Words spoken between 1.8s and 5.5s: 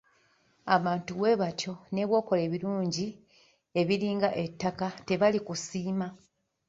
ne bw’okola ebirungi ebinga ettaka, tebali